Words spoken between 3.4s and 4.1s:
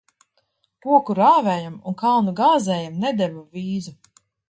vīzu.